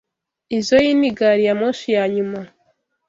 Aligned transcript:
Izoi 0.57 0.89
ni 0.99 1.09
gari 1.17 1.43
ya 1.47 1.53
moshi 1.59 1.89
ya 1.95 2.03
nyuma. 2.15 2.39